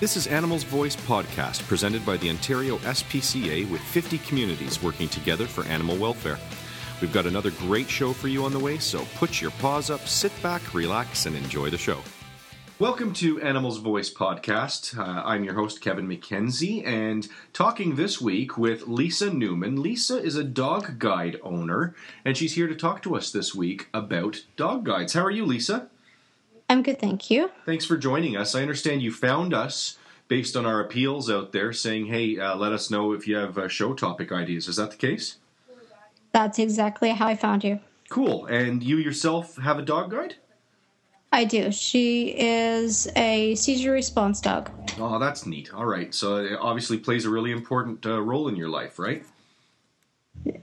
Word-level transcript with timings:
This 0.00 0.16
is 0.16 0.26
Animals 0.26 0.64
Voice 0.64 0.96
podcast 0.96 1.62
presented 1.68 2.04
by 2.04 2.16
the 2.16 2.28
Ontario 2.28 2.78
SPCA 2.78 3.70
with 3.70 3.80
50 3.80 4.18
communities 4.18 4.82
working 4.82 5.08
together 5.08 5.46
for 5.46 5.64
animal 5.66 5.96
welfare. 5.96 6.36
We've 7.00 7.12
got 7.12 7.26
another 7.26 7.52
great 7.52 7.88
show 7.88 8.12
for 8.12 8.26
you 8.26 8.44
on 8.44 8.52
the 8.52 8.58
way, 8.58 8.78
so 8.78 9.06
put 9.14 9.40
your 9.40 9.52
paws 9.52 9.90
up, 9.90 10.00
sit 10.08 10.32
back, 10.42 10.74
relax, 10.74 11.26
and 11.26 11.36
enjoy 11.36 11.70
the 11.70 11.78
show. 11.78 11.98
Welcome 12.80 13.12
to 13.14 13.40
Animals 13.40 13.78
Voice 13.78 14.12
podcast. 14.12 14.98
Uh, 14.98 15.22
I'm 15.24 15.44
your 15.44 15.54
host, 15.54 15.80
Kevin 15.80 16.08
MacKenzie, 16.08 16.84
and 16.84 17.28
talking 17.52 17.94
this 17.94 18.20
week 18.20 18.58
with 18.58 18.88
Lisa 18.88 19.32
Newman. 19.32 19.80
Lisa 19.80 20.20
is 20.20 20.34
a 20.34 20.42
dog 20.42 20.98
guide 20.98 21.38
owner, 21.44 21.94
and 22.24 22.36
she's 22.36 22.56
here 22.56 22.66
to 22.66 22.74
talk 22.74 23.00
to 23.02 23.14
us 23.14 23.30
this 23.30 23.54
week 23.54 23.90
about 23.94 24.42
dog 24.56 24.84
guides. 24.84 25.12
How 25.12 25.24
are 25.24 25.30
you, 25.30 25.46
Lisa? 25.46 25.88
I'm 26.68 26.82
good, 26.82 26.98
thank 26.98 27.30
you. 27.30 27.50
Thanks 27.66 27.84
for 27.84 27.96
joining 27.96 28.36
us. 28.36 28.54
I 28.54 28.62
understand 28.62 29.02
you 29.02 29.12
found 29.12 29.52
us 29.52 29.98
based 30.28 30.56
on 30.56 30.64
our 30.64 30.80
appeals 30.80 31.30
out 31.30 31.52
there 31.52 31.72
saying, 31.72 32.06
hey, 32.06 32.38
uh, 32.38 32.56
let 32.56 32.72
us 32.72 32.90
know 32.90 33.12
if 33.12 33.28
you 33.28 33.36
have 33.36 33.58
uh, 33.58 33.68
show 33.68 33.92
topic 33.92 34.32
ideas. 34.32 34.68
Is 34.68 34.76
that 34.76 34.90
the 34.90 34.96
case? 34.96 35.36
That's 36.32 36.58
exactly 36.58 37.10
how 37.10 37.26
I 37.28 37.36
found 37.36 37.62
you. 37.62 37.80
Cool. 38.08 38.46
And 38.46 38.82
you 38.82 38.96
yourself 38.96 39.56
have 39.56 39.78
a 39.78 39.82
dog 39.82 40.10
guide? 40.10 40.36
I 41.32 41.44
do. 41.44 41.72
She 41.72 42.28
is 42.28 43.08
a 43.16 43.54
seizure 43.56 43.90
response 43.92 44.40
dog. 44.40 44.70
Oh, 44.98 45.18
that's 45.18 45.46
neat. 45.46 45.74
All 45.74 45.86
right. 45.86 46.14
So 46.14 46.36
it 46.36 46.58
obviously 46.60 46.98
plays 46.98 47.24
a 47.24 47.30
really 47.30 47.50
important 47.50 48.06
uh, 48.06 48.20
role 48.20 48.48
in 48.48 48.56
your 48.56 48.68
life, 48.68 48.98
right? 48.98 49.24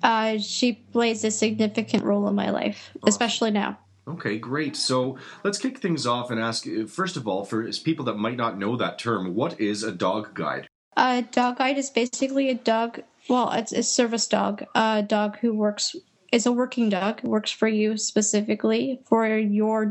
Uh, 0.02 0.38
she 0.38 0.73
plays 0.73 1.23
a 1.23 1.31
significant 1.31 2.04
role 2.04 2.28
in 2.28 2.36
my 2.36 2.50
life, 2.52 2.92
especially 3.04 3.52
now. 3.52 3.78
Okay, 4.08 4.38
great. 4.38 4.76
So 4.76 5.18
let's 5.44 5.58
kick 5.58 5.78
things 5.78 6.08
off 6.08 6.32
and 6.32 6.40
ask 6.40 6.68
uh, 6.68 6.86
first 6.88 7.18
of 7.18 7.28
all, 7.28 7.46
for 7.46 7.70
people 7.84 8.05
that 8.05 8.18
might 8.18 8.38
not 8.38 8.58
know 8.58 8.76
that 8.78 9.00
term, 9.00 9.36
what 9.36 9.59
is 9.59 9.84
a 9.84 9.92
dog 9.92 10.34
guide? 10.34 10.68
A 10.98 11.22
dog 11.22 11.58
guide 11.58 11.78
is 11.78 11.90
basically 11.90 12.50
a 12.50 12.56
dog. 12.56 13.02
Well, 13.30 13.52
it's 13.52 13.72
a 13.72 13.84
service 13.84 14.28
dog. 14.28 14.66
A 14.75 15.03
dog 15.03 15.38
who 15.38 15.53
works 15.53 15.95
is 16.31 16.45
a 16.45 16.52
working 16.52 16.90
dog. 16.90 17.23
Works 17.23 17.52
for 17.52 17.67
you 17.67 17.98
specifically 17.98 19.02
for 19.06 19.28
your 19.28 19.86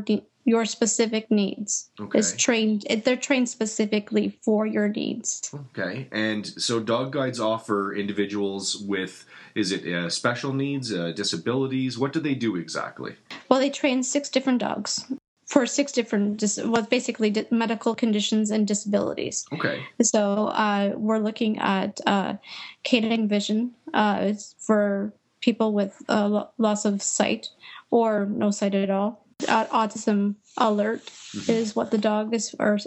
your 0.45 0.65
specific 0.65 1.29
needs. 1.29 1.89
Okay. 1.99 2.19
Is 2.19 2.35
trained. 2.35 2.85
They're 3.03 3.15
trained 3.15 3.49
specifically 3.49 4.37
for 4.43 4.65
your 4.65 4.87
needs. 4.87 5.53
Okay, 5.71 6.07
and 6.11 6.45
so 6.45 6.79
dog 6.79 7.11
guides 7.11 7.39
offer 7.39 7.93
individuals 7.93 8.77
with 8.77 9.25
is 9.55 9.71
it 9.71 9.85
uh, 9.85 10.09
special 10.09 10.53
needs, 10.53 10.93
uh, 10.93 11.11
disabilities? 11.11 11.97
What 11.97 12.13
do 12.13 12.19
they 12.19 12.35
do 12.35 12.55
exactly? 12.55 13.15
Well, 13.49 13.59
they 13.59 13.69
train 13.69 14.03
six 14.03 14.29
different 14.29 14.59
dogs 14.59 15.05
for 15.51 15.65
six 15.65 15.91
different, 15.91 16.37
dis- 16.37 16.61
well, 16.63 16.83
basically 16.83 17.29
di- 17.29 17.45
medical 17.51 17.93
conditions 17.93 18.51
and 18.51 18.65
disabilities. 18.65 19.45
Okay. 19.51 19.83
So 20.01 20.47
uh, 20.47 20.93
we're 20.95 21.19
looking 21.19 21.57
at 21.59 21.99
uh, 22.07 22.35
canine 22.83 23.27
vision 23.27 23.71
uh, 23.93 24.33
for 24.57 25.13
people 25.41 25.73
with 25.73 26.01
uh, 26.07 26.27
lo- 26.27 26.49
loss 26.57 26.85
of 26.85 27.01
sight 27.01 27.49
or 27.89 28.25
no 28.27 28.51
sight 28.51 28.75
at 28.75 28.89
all. 28.89 29.20
Autism 29.47 30.35
alert 30.57 31.01
is 31.47 31.75
what 31.75 31.91
the 31.91 31.97
dog 31.97 32.33
is, 32.33 32.55
or 32.59 32.77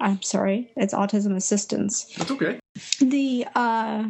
I'm 0.00 0.22
sorry, 0.22 0.72
it's 0.76 0.92
autism 0.94 1.36
assistance. 1.36 2.04
That's 2.16 2.30
okay. 2.32 2.58
The 3.00 3.46
uh, 3.54 4.04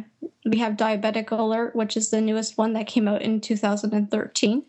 we 0.45 0.57
have 0.57 0.73
diabetic 0.73 1.31
alert, 1.31 1.75
which 1.75 1.95
is 1.97 2.09
the 2.09 2.21
newest 2.21 2.57
one 2.57 2.73
that 2.73 2.87
came 2.87 3.07
out 3.07 3.21
in 3.21 3.39
2013, 3.41 4.63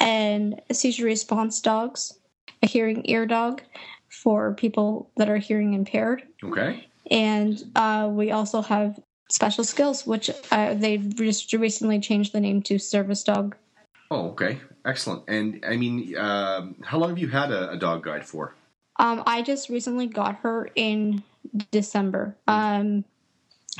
and 0.00 0.60
seizure 0.72 1.04
response 1.06 1.60
dogs, 1.60 2.18
a 2.62 2.66
hearing 2.66 3.02
ear 3.06 3.26
dog 3.26 3.62
for 4.08 4.54
people 4.54 5.10
that 5.16 5.28
are 5.28 5.36
hearing 5.38 5.74
impaired, 5.74 6.22
Okay. 6.42 6.86
and 7.10 7.62
uh, 7.76 8.08
we 8.10 8.30
also 8.30 8.62
have 8.62 8.98
special 9.30 9.64
skills, 9.64 10.06
which 10.06 10.30
uh, 10.52 10.74
they've 10.74 11.14
just 11.16 11.52
recently 11.52 11.98
changed 12.00 12.32
the 12.32 12.40
name 12.40 12.62
to 12.62 12.78
service 12.78 13.22
dog. 13.24 13.56
Oh, 14.10 14.30
okay. 14.30 14.60
Excellent. 14.84 15.24
And 15.28 15.64
I 15.66 15.76
mean, 15.76 16.16
um, 16.16 16.76
how 16.82 16.98
long 16.98 17.10
have 17.10 17.18
you 17.18 17.28
had 17.28 17.50
a, 17.50 17.70
a 17.70 17.76
dog 17.76 18.04
guide 18.04 18.24
for? 18.24 18.54
Um, 18.98 19.22
I 19.26 19.42
just 19.42 19.68
recently 19.68 20.06
got 20.06 20.36
her 20.36 20.70
in 20.74 21.22
December. 21.70 22.36
Um, 22.46 23.04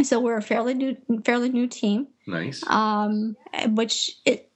so 0.02 0.20
we're 0.20 0.36
a 0.36 0.42
fairly 0.42 0.74
new, 0.74 0.96
fairly 1.24 1.48
new 1.48 1.66
team. 1.66 2.08
Nice. 2.26 2.66
um, 2.66 3.36
which 3.68 4.16
it 4.24 4.50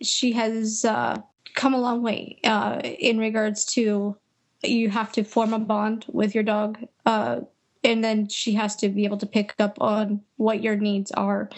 she 0.00 0.32
has 0.32 0.84
uh, 0.84 1.20
come 1.54 1.74
a 1.74 1.78
long 1.78 2.02
way 2.02 2.38
uh, 2.44 2.80
in 2.82 3.18
regards 3.18 3.64
to 3.66 4.16
you 4.62 4.90
have 4.90 5.12
to 5.12 5.24
form 5.24 5.52
a 5.52 5.58
bond 5.58 6.06
with 6.08 6.34
your 6.34 6.44
dog, 6.44 6.78
uh, 7.04 7.40
and 7.84 8.02
then 8.02 8.28
she 8.28 8.54
has 8.54 8.76
to 8.76 8.88
be 8.88 9.04
able 9.04 9.18
to 9.18 9.26
pick 9.26 9.54
up 9.58 9.80
on 9.80 10.22
what 10.36 10.62
your 10.62 10.76
needs 10.76 11.12
are 11.12 11.50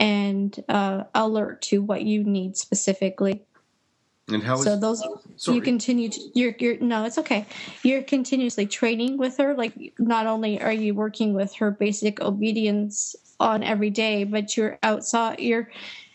and 0.00 0.62
uh, 0.68 1.04
alert 1.14 1.62
to 1.62 1.82
what 1.82 2.02
you 2.02 2.24
need 2.24 2.56
specifically. 2.56 3.42
And 4.28 4.42
how 4.42 4.54
is 4.54 4.64
So 4.64 4.76
those 4.76 5.04
sorry. 5.36 5.56
you 5.56 5.62
continue 5.62 6.08
to 6.08 6.20
you're 6.34 6.54
you're 6.58 6.78
no, 6.78 7.04
it's 7.04 7.18
okay. 7.18 7.44
You're 7.82 8.02
continuously 8.02 8.66
training 8.66 9.18
with 9.18 9.36
her. 9.36 9.54
Like 9.54 9.94
not 9.98 10.26
only 10.26 10.60
are 10.60 10.72
you 10.72 10.94
working 10.94 11.34
with 11.34 11.54
her 11.56 11.70
basic 11.70 12.20
obedience 12.22 13.14
on 13.38 13.62
every 13.62 13.90
day, 13.90 14.24
but 14.24 14.56
you're 14.56 14.78
outside 14.82 15.40
you're 15.40 15.70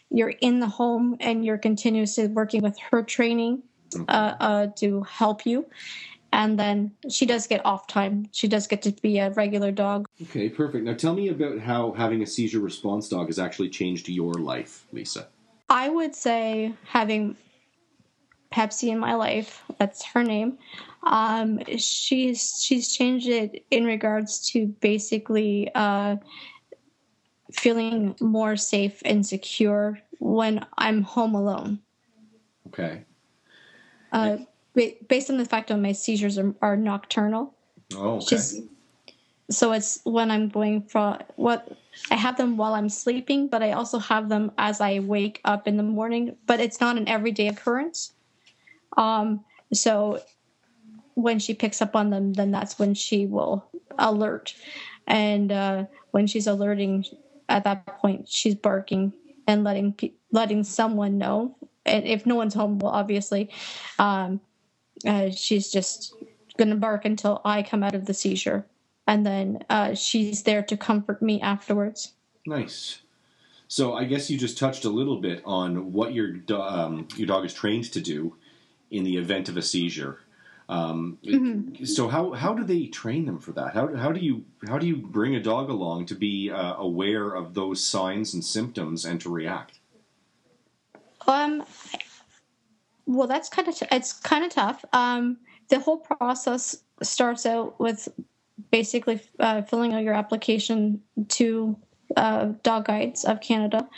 you're 0.09 0.33
in 0.41 0.59
the 0.59 0.67
home 0.67 1.17
and 1.19 1.45
you're 1.45 1.59
continuously 1.59 2.27
working 2.27 2.63
with 2.63 2.77
her 2.91 3.03
training 3.03 3.61
uh, 4.07 4.35
uh, 4.39 4.67
to 4.77 5.03
help 5.03 5.45
you. 5.45 5.65
And 6.31 6.59
then 6.59 6.91
she 7.09 7.25
does 7.25 7.47
get 7.47 7.65
off 7.65 7.87
time. 7.87 8.27
She 8.31 8.47
does 8.47 8.67
get 8.67 8.81
to 8.83 8.91
be 8.91 9.17
a 9.17 9.31
regular 9.31 9.71
dog. 9.71 10.07
Okay, 10.21 10.49
perfect. 10.49 10.85
Now 10.85 10.93
tell 10.93 11.13
me 11.13 11.29
about 11.29 11.59
how 11.59 11.91
having 11.93 12.21
a 12.21 12.27
seizure 12.27 12.59
response 12.59 13.09
dog 13.09 13.27
has 13.27 13.39
actually 13.39 13.69
changed 13.69 14.07
your 14.09 14.33
life, 14.33 14.85
Lisa. 14.91 15.27
I 15.69 15.89
would 15.89 16.15
say 16.15 16.73
having 16.85 17.35
Pepsi 18.51 18.89
in 18.89 18.99
my 18.99 19.15
life, 19.15 19.63
that's 19.77 20.03
her 20.05 20.23
name. 20.23 20.57
Um, 21.03 21.59
she's 21.77 22.61
she's 22.61 22.93
changed 22.93 23.27
it 23.27 23.65
in 23.71 23.85
regards 23.85 24.49
to 24.51 24.67
basically 24.67 25.69
uh, 25.73 26.17
feeling 27.51 28.15
more 28.19 28.55
safe 28.55 29.01
and 29.05 29.25
secure 29.25 29.99
when 30.19 30.65
I'm 30.77 31.03
home 31.03 31.35
alone. 31.35 31.79
Okay. 32.67 33.03
Uh, 34.11 34.37
based 34.73 35.29
on 35.29 35.37
the 35.37 35.45
fact 35.45 35.69
that 35.69 35.77
my 35.77 35.91
seizures 35.91 36.37
are, 36.37 36.53
are 36.61 36.77
nocturnal, 36.77 37.55
Oh, 37.95 38.17
okay. 38.17 38.37
So 39.49 39.71
it's 39.71 39.99
when 40.03 40.29
I'm 40.29 40.47
going 40.49 40.83
from 40.83 41.19
what 41.35 41.75
I 42.11 42.15
have 42.15 42.37
them 42.37 42.55
while 42.55 42.75
I'm 42.75 42.89
sleeping, 42.89 43.47
but 43.47 43.63
I 43.63 43.71
also 43.71 43.97
have 43.97 44.29
them 44.29 44.51
as 44.59 44.79
I 44.79 44.99
wake 44.99 45.41
up 45.43 45.67
in 45.67 45.77
the 45.77 45.83
morning. 45.83 46.35
But 46.45 46.59
it's 46.59 46.79
not 46.79 46.97
an 46.97 47.07
everyday 47.07 47.47
occurrence. 47.47 48.13
Um, 48.95 49.43
so 49.73 50.21
when 51.15 51.39
she 51.39 51.55
picks 51.55 51.81
up 51.81 51.95
on 51.95 52.11
them, 52.11 52.33
then 52.33 52.51
that's 52.51 52.77
when 52.77 52.93
she 52.93 53.25
will 53.25 53.67
alert. 53.97 54.53
And 55.07 55.51
uh, 55.51 55.85
when 56.11 56.27
she's 56.27 56.45
alerting, 56.45 57.05
at 57.47 57.63
that 57.63 57.87
point, 57.99 58.29
she's 58.29 58.53
barking 58.53 59.13
and 59.47 59.63
letting 59.63 59.93
pe- 59.93 60.13
letting 60.31 60.63
someone 60.63 61.17
know. 61.17 61.57
And 61.87 62.05
if 62.05 62.27
no 62.27 62.35
one's 62.35 62.53
home, 62.53 62.77
well, 62.77 62.91
obviously, 62.91 63.49
um, 63.97 64.39
uh, 65.05 65.29
she's 65.31 65.71
just 65.71 66.15
going 66.57 66.69
to 66.69 66.75
bark 66.75 67.05
until 67.05 67.41
I 67.45 67.63
come 67.63 67.83
out 67.83 67.95
of 67.95 68.05
the 68.05 68.13
seizure. 68.13 68.65
And 69.07 69.25
then 69.25 69.63
uh, 69.69 69.95
she's 69.95 70.43
there 70.43 70.61
to 70.63 70.77
comfort 70.77 71.21
me 71.21 71.41
afterwards. 71.41 72.13
Nice. 72.45 72.99
So 73.67 73.93
I 73.93 74.03
guess 74.03 74.29
you 74.29 74.37
just 74.37 74.57
touched 74.57 74.85
a 74.85 74.89
little 74.89 75.17
bit 75.17 75.41
on 75.45 75.93
what 75.93 76.13
your 76.13 76.31
do- 76.31 76.61
um, 76.61 77.07
your 77.15 77.27
dog 77.27 77.45
is 77.45 77.53
trained 77.53 77.91
to 77.93 78.01
do 78.01 78.35
in 78.91 79.03
the 79.03 79.17
event 79.17 79.49
of 79.49 79.57
a 79.57 79.61
seizure. 79.61 80.19
Um, 80.67 81.17
So 81.83 82.07
how 82.07 82.31
how 82.33 82.53
do 82.53 82.63
they 82.63 82.85
train 82.85 83.25
them 83.25 83.39
for 83.39 83.51
that? 83.53 83.73
How 83.73 83.95
how 83.95 84.11
do 84.11 84.19
you 84.19 84.45
how 84.67 84.77
do 84.77 84.85
you 84.85 84.97
bring 84.97 85.35
a 85.35 85.41
dog 85.41 85.69
along 85.69 86.05
to 86.07 86.15
be 86.15 86.51
uh, 86.51 86.75
aware 86.75 87.33
of 87.33 87.55
those 87.55 87.83
signs 87.83 88.33
and 88.35 88.43
symptoms 88.43 89.05
and 89.05 89.19
to 89.21 89.29
react? 89.29 89.79
Um, 91.27 91.63
well, 93.09 93.27
that's 93.27 93.49
kind 93.49 93.67
of 93.67 93.75
t- 93.75 93.87
it's 93.91 94.13
kind 94.13 94.45
of 94.45 94.51
tough. 94.51 94.85
Um, 94.93 95.37
the 95.69 95.79
whole 95.79 95.97
process 95.97 96.83
starts 97.01 97.45
out 97.47 97.79
with 97.79 98.07
basically 98.69 99.19
uh, 99.39 99.63
filling 99.63 99.93
out 99.93 100.03
your 100.03 100.13
application 100.13 101.01
to 101.29 101.75
uh, 102.15 102.49
Dog 102.61 102.85
Guides 102.85 103.25
of 103.25 103.41
Canada, 103.41 103.89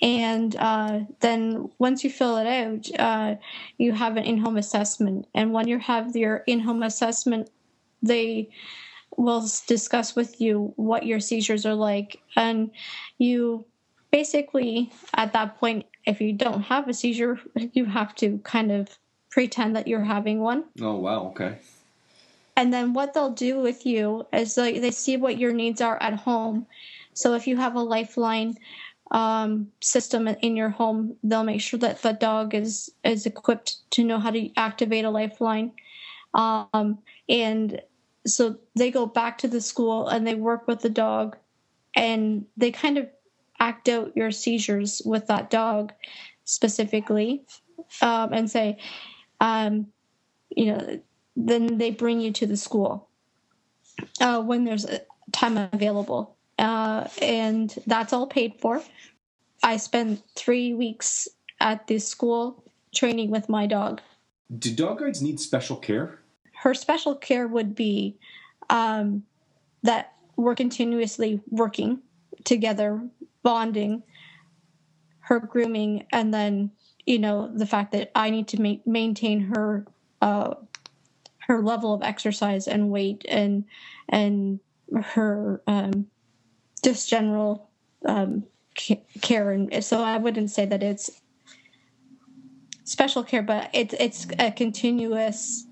and 0.00 0.56
uh, 0.56 1.00
then 1.20 1.68
once 1.78 2.04
you 2.04 2.10
fill 2.10 2.38
it 2.38 2.46
out, 2.46 2.88
uh, 2.98 3.34
you 3.76 3.92
have 3.92 4.16
an 4.16 4.24
in-home 4.24 4.56
assessment. 4.56 5.26
And 5.34 5.52
when 5.52 5.68
you 5.68 5.78
have 5.78 6.16
your 6.16 6.38
in-home 6.46 6.82
assessment, 6.82 7.50
they 8.02 8.48
will 9.18 9.46
discuss 9.66 10.16
with 10.16 10.40
you 10.40 10.72
what 10.76 11.04
your 11.04 11.20
seizures 11.20 11.66
are 11.66 11.74
like, 11.74 12.18
and 12.34 12.70
you 13.18 13.66
basically 14.10 14.90
at 15.14 15.34
that 15.34 15.58
point 15.58 15.84
if 16.06 16.20
you 16.20 16.32
don't 16.32 16.62
have 16.62 16.88
a 16.88 16.94
seizure 16.94 17.40
you 17.72 17.84
have 17.84 18.14
to 18.14 18.38
kind 18.44 18.70
of 18.72 18.98
pretend 19.30 19.74
that 19.76 19.88
you're 19.88 20.04
having 20.04 20.40
one 20.40 20.64
Oh 20.80 20.96
wow, 20.96 21.26
okay. 21.26 21.58
and 22.56 22.72
then 22.72 22.92
what 22.94 23.14
they'll 23.14 23.30
do 23.32 23.60
with 23.60 23.84
you 23.84 24.26
is 24.32 24.56
like 24.56 24.80
they 24.80 24.90
see 24.90 25.16
what 25.16 25.38
your 25.38 25.52
needs 25.52 25.80
are 25.80 26.00
at 26.00 26.14
home. 26.14 26.66
So 27.14 27.34
if 27.34 27.46
you 27.46 27.56
have 27.56 27.74
a 27.74 27.80
lifeline 27.80 28.56
um, 29.10 29.68
system 29.80 30.28
in 30.28 30.56
your 30.56 30.70
home, 30.70 31.16
they'll 31.22 31.44
make 31.44 31.60
sure 31.60 31.78
that 31.80 32.02
the 32.02 32.12
dog 32.12 32.54
is 32.54 32.90
is 33.04 33.26
equipped 33.26 33.90
to 33.92 34.04
know 34.04 34.18
how 34.18 34.30
to 34.30 34.50
activate 34.56 35.04
a 35.04 35.10
lifeline. 35.10 35.72
Um, 36.34 36.98
and 37.28 37.80
so 38.26 38.56
they 38.74 38.90
go 38.90 39.06
back 39.06 39.38
to 39.38 39.48
the 39.48 39.60
school 39.60 40.08
and 40.08 40.26
they 40.26 40.34
work 40.34 40.66
with 40.66 40.80
the 40.80 40.90
dog, 40.90 41.36
and 41.94 42.46
they 42.56 42.70
kind 42.72 42.98
of 42.98 43.08
act 43.60 43.88
out 43.88 44.16
your 44.16 44.30
seizures 44.30 45.02
with 45.04 45.26
that 45.28 45.50
dog 45.50 45.92
specifically, 46.44 47.44
um, 48.02 48.32
and 48.32 48.50
say, 48.50 48.78
um, 49.40 49.86
you 50.50 50.66
know, 50.66 51.00
then 51.36 51.78
they 51.78 51.90
bring 51.90 52.20
you 52.20 52.32
to 52.32 52.46
the 52.46 52.56
school 52.56 53.08
uh, 54.20 54.40
when 54.42 54.64
there's 54.64 54.86
time 55.32 55.56
available. 55.72 56.36
Uh, 56.58 57.08
and 57.20 57.74
that's 57.86 58.12
all 58.12 58.26
paid 58.26 58.54
for. 58.60 58.82
I 59.62 59.76
spent 59.76 60.22
three 60.36 60.74
weeks 60.74 61.26
at 61.60 61.86
the 61.86 61.98
school 61.98 62.62
training 62.94 63.30
with 63.30 63.48
my 63.48 63.66
dog. 63.66 64.00
Do 64.56 64.72
dog 64.72 65.00
guides 65.00 65.22
need 65.22 65.40
special 65.40 65.76
care? 65.76 66.20
Her 66.52 66.74
special 66.74 67.14
care 67.14 67.48
would 67.48 67.74
be 67.74 68.16
um, 68.70 69.24
that 69.82 70.12
we're 70.36 70.54
continuously 70.54 71.40
working 71.50 72.00
together, 72.44 73.00
bonding, 73.44 74.02
her 75.20 75.38
grooming, 75.38 76.06
and 76.12 76.34
then 76.34 76.72
you 77.06 77.20
know 77.20 77.50
the 77.54 77.66
fact 77.66 77.92
that 77.92 78.10
I 78.16 78.30
need 78.30 78.48
to 78.48 78.60
ma- 78.60 78.82
maintain 78.84 79.40
her 79.54 79.86
uh, 80.20 80.54
her 81.46 81.62
level 81.62 81.94
of 81.94 82.02
exercise 82.02 82.66
and 82.66 82.90
weight 82.90 83.24
and 83.28 83.64
and 84.08 84.58
her 85.04 85.62
um, 85.68 86.06
just 86.82 87.08
general 87.08 87.70
um, 88.06 88.44
care 88.74 89.52
and 89.52 89.84
so 89.84 90.02
I 90.02 90.16
wouldn't 90.16 90.50
say 90.50 90.66
that 90.66 90.82
it's 90.82 91.22
special 92.84 93.24
care, 93.24 93.42
but 93.42 93.70
it's 93.72 93.94
it's 93.98 94.26
a 94.38 94.50
continuous 94.50 95.66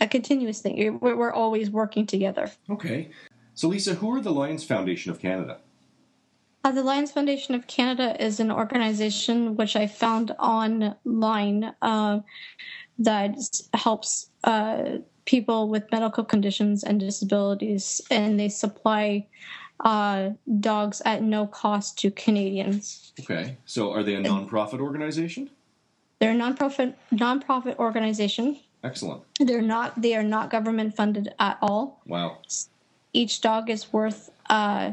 a 0.00 0.06
continuous 0.06 0.60
thing. 0.60 0.98
We're, 1.00 1.16
we're 1.16 1.32
always 1.32 1.70
working 1.70 2.06
together. 2.06 2.50
Okay, 2.70 3.10
so 3.54 3.68
Lisa, 3.68 3.94
who 3.94 4.14
are 4.14 4.20
the 4.20 4.32
Lions 4.32 4.64
Foundation 4.64 5.10
of 5.10 5.18
Canada? 5.18 5.60
Uh, 6.68 6.70
the 6.70 6.82
Lions 6.82 7.10
Foundation 7.10 7.54
of 7.54 7.66
Canada 7.66 8.14
is 8.22 8.40
an 8.40 8.50
organization 8.50 9.56
which 9.56 9.74
I 9.74 9.86
found 9.86 10.32
online. 10.38 11.74
Uh, 11.80 12.20
that 12.98 13.38
helps 13.72 14.28
uh, 14.44 14.98
people 15.24 15.70
with 15.70 15.90
medical 15.90 16.24
conditions 16.24 16.84
and 16.84 17.00
disabilities, 17.00 18.02
and 18.10 18.38
they 18.38 18.50
supply 18.50 19.26
uh, 19.80 20.30
dogs 20.60 21.00
at 21.06 21.22
no 21.22 21.46
cost 21.46 21.98
to 22.00 22.10
Canadians. 22.10 23.14
Okay, 23.18 23.56
so 23.64 23.90
are 23.90 24.02
they 24.02 24.16
a 24.16 24.22
nonprofit 24.22 24.80
organization? 24.80 25.48
They're 26.18 26.32
a 26.32 26.34
nonprofit 26.34 26.92
nonprofit 27.14 27.78
organization. 27.78 28.58
Excellent. 28.84 29.22
They're 29.40 29.62
not. 29.62 30.02
They 30.02 30.14
are 30.14 30.22
not 30.22 30.50
government 30.50 30.94
funded 30.94 31.32
at 31.38 31.56
all. 31.62 32.02
Wow. 32.06 32.38
Each 33.14 33.40
dog 33.40 33.70
is 33.70 33.90
worth 33.90 34.28
uh, 34.50 34.92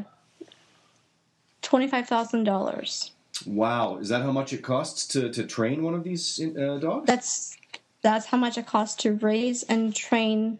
twenty 1.66 1.88
five 1.88 2.06
thousand 2.06 2.44
dollars. 2.44 3.10
Wow, 3.44 3.98
is 3.98 4.08
that 4.08 4.22
how 4.22 4.32
much 4.32 4.52
it 4.52 4.62
costs 4.62 5.06
to, 5.08 5.30
to 5.30 5.44
train 5.44 5.82
one 5.82 5.94
of 5.94 6.04
these 6.04 6.40
uh, 6.40 6.78
dogs? 6.78 7.06
That's 7.06 7.56
that's 8.00 8.26
how 8.26 8.38
much 8.38 8.56
it 8.56 8.66
costs 8.66 9.02
to 9.02 9.12
raise 9.12 9.64
and 9.64 9.94
train 9.94 10.58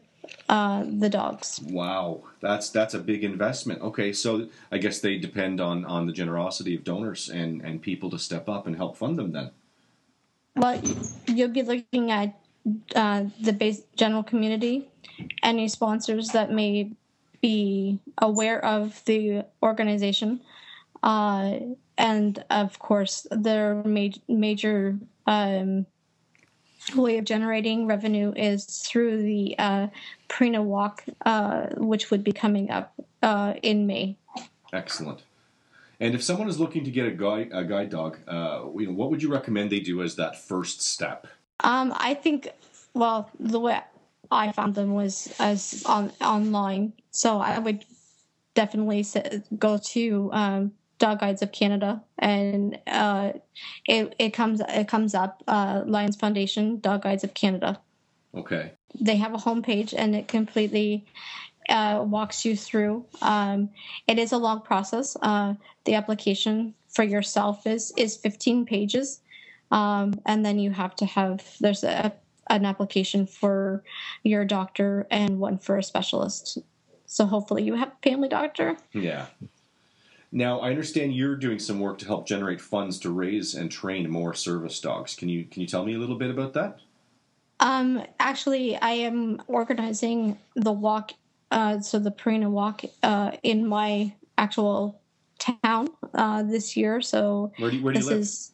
uh, 0.49 0.85
the 0.85 1.09
dogs. 1.09 1.61
Wow, 1.63 2.25
that's 2.41 2.71
that's 2.71 2.95
a 2.95 2.99
big 2.99 3.23
investment. 3.23 3.81
Okay, 3.83 4.13
so 4.13 4.49
I 4.71 4.79
guess 4.79 4.99
they 4.99 5.17
depend 5.17 5.61
on 5.61 5.85
on 5.85 6.07
the 6.07 6.13
generosity 6.13 6.75
of 6.75 6.83
donors 6.83 7.31
and 7.31 7.63
and 7.63 7.81
people 7.81 8.11
to 8.11 8.19
step 8.19 8.49
up 8.49 8.67
and 8.67 8.77
help 8.77 8.97
fund 8.97 9.17
them. 9.17 9.33
Then, 9.33 9.51
well, 10.57 10.81
you'll 11.29 11.55
be 11.61 11.63
looking 11.63 12.11
at 12.11 12.35
uh, 12.95 13.25
the 13.41 13.53
base 13.53 13.83
general 13.95 14.25
community, 14.25 14.89
any 15.43 15.69
sponsors 15.69 16.31
that 16.31 16.51
may 16.51 16.91
be 17.41 18.01
aware 18.19 18.65
of 18.65 19.05
the 19.05 19.45
organization, 19.63 20.41
uh, 21.07 21.59
and 21.97 22.45
of 22.51 22.79
course, 22.79 23.27
their 23.31 23.83
ma- 23.85 24.21
major. 24.29 24.99
Um, 25.27 25.87
way 26.95 27.19
of 27.19 27.25
generating 27.25 27.87
revenue 27.87 28.33
is 28.37 28.65
through 28.65 29.23
the 29.23 29.57
uh, 29.59 29.89
Purina 30.29 30.63
Walk, 30.63 31.05
uh, 31.25 31.67
which 31.77 32.13
would 32.13 32.23
be 32.23 32.31
coming 32.31 32.71
up 32.71 32.95
uh, 33.23 33.55
in 33.63 33.89
May. 33.89 34.17
Excellent. 34.73 35.25
And 35.99 36.15
if 36.15 36.23
someone 36.23 36.49
is 36.49 36.61
looking 36.61 36.85
to 36.85 36.91
get 36.91 37.07
a 37.07 37.11
guide, 37.11 37.51
a 37.53 37.65
guide 37.65 37.91
dog, 37.91 38.19
uh, 38.29 38.67
you 38.77 38.87
know, 38.87 38.93
what 38.93 39.11
would 39.11 39.23
you 39.23 39.33
recommend 39.33 39.71
they 39.71 39.81
do 39.81 40.03
as 40.03 40.17
that 40.17 40.39
first 40.39 40.83
step? 40.83 41.27
Um, 41.61 41.93
I 41.97 42.15
think, 42.15 42.51
well, 42.95 43.31
the 43.41 43.59
way 43.59 43.81
I 44.31 44.53
found 44.53 44.75
them 44.75 44.95
was 44.95 45.35
as 45.39 45.83
on 45.87 46.13
online, 46.21 46.93
so 47.11 47.41
I 47.41 47.59
would 47.59 47.85
definitely 48.55 49.05
go 49.59 49.79
to 49.79 50.31
um, 50.33 50.73
Dog 50.99 51.21
Guides 51.21 51.43
of 51.43 51.53
Canada, 51.53 52.03
and 52.19 52.79
uh, 52.87 53.33
it 53.87 54.15
it 54.19 54.31
comes 54.31 54.61
it 54.61 54.89
comes 54.89 55.15
up 55.15 55.43
uh, 55.47 55.83
Lions 55.87 56.17
Foundation 56.17 56.81
Dog 56.81 57.03
Guides 57.03 57.25
of 57.25 57.35
Canada. 57.35 57.81
Okay. 58.35 58.73
They 58.99 59.17
have 59.17 59.35
a 59.35 59.39
homepage, 59.39 59.95
and 59.97 60.15
it 60.15 60.29
completely 60.29 61.05
uh, 61.69 62.03
walks 62.07 62.45
you 62.45 62.57
through. 62.57 63.05
Um, 63.21 63.71
it 64.07 64.19
is 64.19 64.33
a 64.33 64.39
long 64.39 64.63
process. 64.63 65.17
Uh, 65.21 65.55
the 65.85 65.95
application 65.95 66.75
for 66.89 67.03
yourself 67.03 67.67
is 67.67 67.93
is 67.97 68.17
15 68.17 68.65
pages, 68.65 69.21
um, 69.71 70.15
and 70.25 70.45
then 70.45 70.59
you 70.59 70.71
have 70.71 70.97
to 70.97 71.07
have 71.07 71.45
there's 71.61 71.85
a 71.85 72.13
an 72.49 72.65
application 72.65 73.27
for 73.27 73.83
your 74.23 74.45
doctor 74.45 75.07
and 75.11 75.39
one 75.39 75.59
for 75.59 75.77
a 75.77 75.83
specialist. 75.83 76.59
So 77.07 77.27
hopefully 77.27 77.63
you 77.63 77.75
have 77.75 77.89
a 77.89 78.09
family 78.09 78.29
doctor. 78.29 78.77
Yeah. 78.93 79.27
Now, 80.37 80.61
I 80.61 80.69
understand 80.69 81.15
you're 81.15 81.35
doing 81.35 81.59
some 81.59 81.81
work 81.81 81.97
to 82.01 82.07
help 82.07 82.27
generate 82.29 82.61
funds 82.61 82.99
to 82.99 83.11
raise 83.11 83.55
and 83.55 83.71
train 83.71 84.11
more 84.11 84.35
service 84.35 84.79
dogs. 84.81 85.15
Can 85.15 85.31
you 85.31 85.45
can 85.45 85.63
you 85.63 85.67
tell 85.67 85.83
me 85.83 85.95
a 85.95 85.99
little 85.99 86.19
bit 86.19 86.31
about 86.31 86.53
that? 86.53 86.79
Um, 87.59 88.03
actually, 88.21 88.77
I 88.77 88.91
am 88.91 89.41
organizing 89.47 90.39
the 90.55 90.73
walk, 90.73 91.13
uh, 91.51 91.81
so 91.81 91.99
the 91.99 92.11
Purina 92.11 92.51
Walk, 92.51 92.83
uh, 93.03 93.33
in 93.45 93.67
my 93.67 94.13
actual 94.37 95.01
town 95.39 95.89
uh, 96.13 96.43
this 96.43 96.77
year. 96.77 97.01
So 97.01 97.51
where 97.57 97.71
do 97.71 97.79
you, 97.79 97.83
where 97.83 97.95
do 97.95 98.01
you 98.01 98.07
live? 98.07 98.19
is 98.19 98.53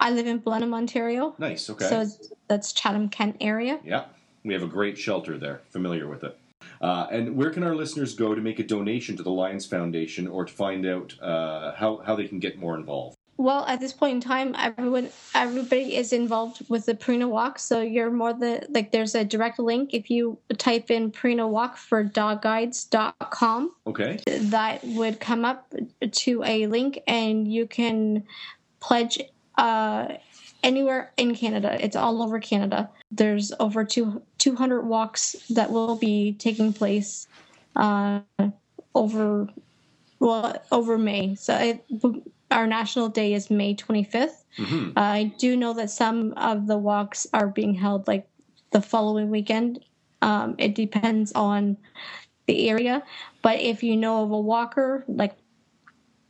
I 0.00 0.12
live 0.12 0.26
in 0.26 0.38
Blenheim, 0.38 0.72
Ontario. 0.72 1.34
Nice. 1.38 1.68
Okay. 1.68 1.90
So 1.90 2.06
that's 2.46 2.72
Chatham 2.72 3.10
Kent 3.10 3.36
area. 3.42 3.80
Yeah, 3.84 4.04
we 4.44 4.54
have 4.54 4.62
a 4.62 4.66
great 4.66 4.96
shelter 4.96 5.36
there. 5.36 5.60
Familiar 5.68 6.08
with 6.08 6.24
it. 6.24 6.38
Uh, 6.80 7.06
and 7.10 7.36
where 7.36 7.50
can 7.50 7.62
our 7.62 7.74
listeners 7.74 8.14
go 8.14 8.34
to 8.34 8.40
make 8.40 8.58
a 8.58 8.64
donation 8.64 9.16
to 9.16 9.22
the 9.22 9.30
Lions 9.30 9.66
Foundation 9.66 10.26
or 10.26 10.44
to 10.44 10.52
find 10.52 10.86
out 10.86 11.14
uh, 11.20 11.74
how, 11.74 11.98
how 12.04 12.14
they 12.14 12.28
can 12.28 12.38
get 12.38 12.58
more 12.58 12.76
involved? 12.76 13.16
Well, 13.38 13.64
at 13.66 13.78
this 13.78 13.92
point 13.92 14.14
in 14.14 14.20
time, 14.20 14.56
everyone, 14.58 15.10
everybody 15.32 15.94
is 15.94 16.12
involved 16.12 16.68
with 16.68 16.86
the 16.86 16.94
Purina 16.94 17.28
Walk. 17.28 17.60
So 17.60 17.80
you're 17.80 18.10
more 18.10 18.32
the 18.32 18.66
like. 18.68 18.90
There's 18.90 19.14
a 19.14 19.24
direct 19.24 19.60
link 19.60 19.94
if 19.94 20.10
you 20.10 20.38
type 20.56 20.90
in 20.90 21.12
Purina 21.12 21.48
Walk 21.48 21.76
for 21.76 22.02
dogguides.com. 22.04 23.74
Okay. 23.86 24.18
That 24.26 24.82
would 24.82 25.20
come 25.20 25.44
up 25.44 25.72
to 26.10 26.42
a 26.42 26.66
link, 26.66 26.98
and 27.06 27.46
you 27.46 27.68
can 27.68 28.24
pledge 28.80 29.20
uh, 29.56 30.14
anywhere 30.62 31.12
in 31.16 31.34
Canada. 31.34 31.76
It's 31.82 31.96
all 31.96 32.22
over 32.22 32.40
Canada. 32.40 32.90
There's 33.10 33.52
over 33.60 33.84
two, 33.84 34.22
200 34.38 34.82
walks 34.82 35.36
that 35.50 35.70
will 35.70 35.96
be 35.96 36.34
taking 36.34 36.72
place 36.72 37.26
uh, 37.76 38.20
over 38.94 39.48
well 40.18 40.56
over 40.72 40.98
May. 40.98 41.34
So 41.36 41.54
it, 41.56 41.84
our 42.50 42.66
national 42.66 43.08
day 43.08 43.34
is 43.34 43.50
May 43.50 43.74
25th. 43.74 44.44
Mm-hmm. 44.58 44.90
Uh, 44.96 45.00
I 45.00 45.32
do 45.38 45.56
know 45.56 45.74
that 45.74 45.90
some 45.90 46.32
of 46.36 46.66
the 46.66 46.78
walks 46.78 47.26
are 47.32 47.46
being 47.46 47.74
held 47.74 48.08
like 48.08 48.26
the 48.72 48.82
following 48.82 49.30
weekend. 49.30 49.84
Um, 50.22 50.56
it 50.58 50.74
depends 50.74 51.32
on 51.32 51.76
the 52.46 52.68
area, 52.68 53.02
but 53.42 53.60
if 53.60 53.82
you 53.82 53.96
know 53.96 54.24
of 54.24 54.30
a 54.30 54.40
walker 54.40 55.04
like 55.06 55.34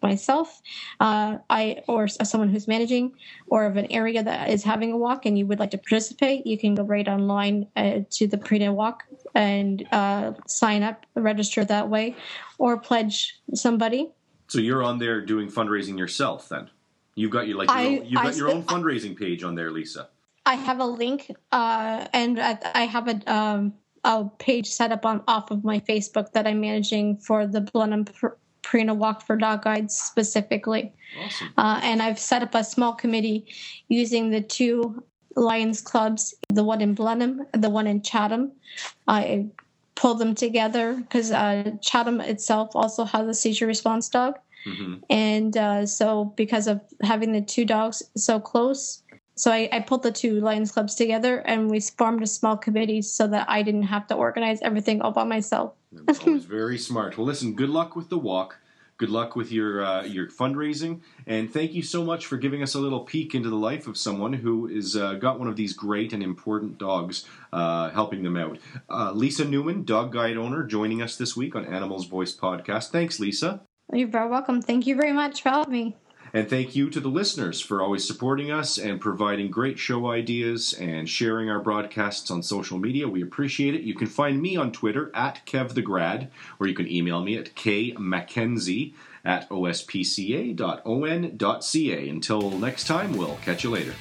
myself, 0.03 0.61
uh, 1.01 1.39
I 1.51 1.83
or 1.89 2.09
someone 2.09 2.49
who's 2.49 2.69
managing, 2.69 3.15
or 3.47 3.67
of 3.67 3.77
an 3.77 3.91
area 3.91 4.23
that 4.23 4.51
is 4.51 4.65
having 4.65 4.93
a 4.93 4.97
walk, 4.97 5.27
and 5.27 5.39
you 5.39 5.47
would 5.47 5.59
like 5.59 5.71
to 5.73 5.79
participate, 5.79 6.47
you 6.47 6.59
can 6.59 6.75
go 6.75 6.83
right 6.83 7.07
online 7.07 7.67
uh, 7.77 8.01
to 8.11 8.27
the 8.27 8.37
Purina 8.37 8.73
Walk 8.73 9.05
and 9.35 9.87
uh, 9.93 10.33
sign 10.47 10.83
up, 10.83 11.07
register 11.15 11.65
that 11.65 11.89
way, 11.89 12.17
or 12.59 12.79
pledge 12.79 13.41
somebody. 13.55 14.11
So 14.49 14.59
you're 14.59 14.83
on 14.83 14.99
there 14.99 15.21
doing 15.21 15.51
fundraising 15.51 15.99
yourself, 15.99 16.49
then. 16.49 16.71
You've 17.15 17.33
got 17.33 17.49
your 17.49 17.59
like 17.59 17.69
your 17.69 17.77
I, 17.77 17.87
own, 17.87 18.05
you've 18.05 18.23
got 18.23 18.35
I 18.35 18.37
your 18.37 18.51
own 18.51 18.63
fundraising 18.63 19.19
page 19.19 19.43
on 19.43 19.55
there, 19.55 19.73
Lisa. 19.73 20.09
I 20.47 20.55
have 20.55 20.79
a 20.79 20.87
link, 20.87 21.31
uh, 21.53 22.07
and 22.13 22.41
I, 22.41 22.59
I 22.75 22.87
have 22.87 23.09
a 23.09 23.33
um, 23.33 23.75
a 24.05 24.25
page 24.39 24.69
set 24.69 24.93
up 24.93 25.05
on 25.05 25.23
off 25.27 25.51
of 25.51 25.65
my 25.65 25.81
Facebook 25.81 26.33
that 26.33 26.47
I'm 26.47 26.61
managing 26.61 27.19
for 27.19 27.47
the 27.47 27.61
Blenheim 27.61 28.07
Purina 28.69 28.95
Walk 28.95 29.23
for 29.23 29.37
Dog 29.37 29.63
Guides 29.63 29.97
specifically. 29.97 30.93
Awesome. 31.25 31.49
Uh, 31.57 31.81
and 31.83 32.03
I've 32.03 32.19
set 32.19 32.43
up 32.43 32.55
a 32.55 32.63
small 32.63 32.93
committee 32.93 33.47
using 33.89 34.31
the 34.31 34.43
two 34.43 35.03
Lions 35.37 35.81
clubs, 35.81 36.35
the 36.49 36.65
one 36.65 36.81
in 36.81 36.95
Blenheim, 36.95 37.47
the 37.53 37.71
one 37.71 37.87
in 37.87 38.03
Chatham. 38.03 38.53
I 39.07 39.47
pulled 39.95 40.19
them 40.19 40.35
together 40.35 40.95
because 40.95 41.33
uh, 41.33 41.73
Chatham 41.81 42.21
itself 42.21 42.71
also 42.75 43.05
has 43.05 43.27
a 43.27 43.35
seizure 43.35 43.67
response 43.67 44.09
dog. 44.09 44.39
Mm-hmm. 44.67 44.95
And 45.09 45.57
uh, 45.57 45.87
so, 45.87 46.27
because 46.37 46.67
of 46.67 46.81
having 47.03 47.33
the 47.33 47.41
two 47.41 47.65
dogs 47.65 48.03
so 48.17 48.39
close, 48.41 49.03
so 49.35 49.53
I, 49.53 49.69
I, 49.73 49.81
pulled 49.81 50.03
the 50.03 50.11
two 50.11 50.41
Lions 50.41 50.73
clubs 50.73 50.97
together 50.97 51.39
and 51.39 51.71
we 51.71 51.79
formed 51.79 52.25
a 52.25 52.27
small 52.27 52.57
committee 52.57 53.03
so 53.03 53.29
that 53.29 53.49
I 53.49 53.63
didn't 53.63 53.85
have 53.85 54.09
to 54.09 54.17
organize 54.17 54.61
everything 54.63 55.01
all 55.01 55.13
by 55.13 55.23
myself. 55.23 55.75
That's 55.93 56.21
always 56.27 56.45
very 56.45 56.79
smart. 56.79 57.17
Well, 57.17 57.27
listen, 57.27 57.55
good 57.55 57.71
luck 57.71 57.97
with 57.97 58.09
the 58.09 58.19
walk. 58.19 58.59
Good 58.99 59.11
luck 59.11 59.37
with 59.37 59.53
your 59.53 59.85
uh, 59.85 60.03
your 60.03 60.27
fundraising, 60.27 61.03
and 61.25 61.53
thank 61.53 61.73
you 61.73 61.85
so 61.85 62.03
much 62.03 62.27
for 62.27 62.37
giving 62.37 62.65
us 62.65 62.75
a 62.75 62.81
little 62.81 62.99
peek 63.05 63.33
into 63.33 63.49
the 63.49 63.55
life 63.55 63.87
of 63.87 63.97
someone 63.97 64.33
who 64.33 64.67
is 64.67 64.97
uh, 64.97 65.15
got 65.15 65.39
one 65.39 65.47
of 65.47 65.55
these 65.55 65.73
great 65.73 66.13
and 66.13 66.21
important 66.21 66.79
dogs, 66.79 67.25
uh, 67.53 67.91
helping 67.91 68.25
them 68.25 68.37
out. 68.37 68.59
Uh, 68.91 69.13
Lisa 69.13 69.45
Newman, 69.45 69.85
dog 69.85 70.13
guide 70.13 70.37
owner, 70.37 70.65
joining 70.65 71.01
us 71.01 71.17
this 71.17 71.37
week 71.37 71.55
on 71.55 71.65
Animals 71.65 72.07
Voice 72.07 72.37
podcast. 72.37 72.91
Thanks, 72.91 73.21
Lisa. 73.21 73.61
You're 73.93 74.09
very 74.09 74.29
welcome. 74.29 74.61
Thank 74.61 74.89
you 74.89 74.97
very 74.97 75.13
much 75.13 75.43
for 75.43 75.51
having 75.51 75.73
me. 75.73 75.97
And 76.33 76.49
thank 76.49 76.77
you 76.77 76.91
to 76.91 77.01
the 77.01 77.09
listeners 77.09 77.61
for 77.61 77.83
always 77.83 78.07
supporting 78.07 78.51
us 78.51 78.79
and 78.79 79.01
providing 79.01 79.51
great 79.51 79.79
show 79.79 80.11
ideas 80.11 80.75
and 80.75 81.09
sharing 81.09 81.51
our 81.51 81.61
broadcasts 81.61 82.31
on 82.31 82.43
social 82.43 82.79
media. 82.79 83.09
We 83.09 83.23
appreciate 83.23 83.75
it. 83.75 83.83
You 83.83 83.95
can 83.95 84.07
find 84.07 84.41
me 84.41 84.57
on 84.57 84.73
Twitter 84.73 85.11
at 85.15 85.45
KevTheGrad, 85.47 86.29
or 86.61 86.67
you 86.67 86.75
can 86.75 86.91
email 86.91 87.23
me 87.23 87.37
at 87.37 87.55
kmackenzie 87.55 88.95
at 89.25 89.49
ospca.on.ca. 89.49 90.59
Until 92.09 92.51
next 92.51 92.87
time, 92.87 93.17
we'll 93.17 93.39
catch 93.45 93.65
you 93.65 93.71
later. 93.71 93.95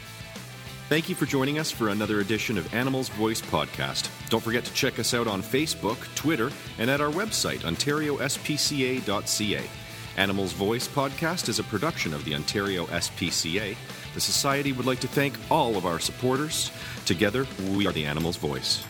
Thank 0.90 1.10
you 1.10 1.16
for 1.16 1.26
joining 1.26 1.60
us 1.60 1.70
for 1.70 1.90
another 1.90 2.22
edition 2.22 2.58
of 2.58 2.74
Animals 2.74 3.10
Voice 3.10 3.42
Podcast. 3.42 4.10
Don't 4.30 4.42
forget 4.42 4.64
to 4.64 4.74
check 4.74 5.00
us 5.00 5.14
out 5.14 5.28
on 5.28 5.44
Facebook, 5.44 5.98
Twitter, 6.16 6.50
and 6.78 6.90
at 6.90 7.02
our 7.02 7.12
website, 7.12 7.60
ontariospca.ca. 7.60 9.70
Animals 10.18 10.52
Voice 10.52 10.88
podcast 10.88 11.48
is 11.48 11.60
a 11.60 11.64
production 11.64 12.12
of 12.12 12.26
the 12.26 12.34
Ontario 12.34 12.88
SPCA. 12.88 13.78
The 14.16 14.20
Society 14.20 14.74
would 14.74 14.88
like 14.88 15.00
to 15.02 15.08
thank 15.08 15.38
all 15.52 15.78
of 15.78 15.86
our 15.86 16.00
supporters. 16.00 16.72
Together, 17.06 17.46
we 17.74 17.86
are 17.86 17.92
the 17.92 18.06
Animals 18.06 18.36
Voice. 18.36 18.84